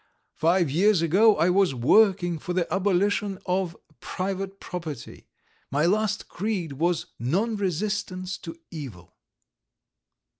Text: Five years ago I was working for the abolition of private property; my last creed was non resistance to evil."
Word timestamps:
Five 0.33 0.71
years 0.71 1.03
ago 1.03 1.37
I 1.37 1.51
was 1.51 1.75
working 1.75 2.39
for 2.39 2.53
the 2.53 2.65
abolition 2.73 3.37
of 3.45 3.77
private 3.99 4.59
property; 4.59 5.27
my 5.69 5.85
last 5.85 6.27
creed 6.27 6.73
was 6.73 7.05
non 7.19 7.55
resistance 7.55 8.39
to 8.39 8.59
evil." 8.71 9.13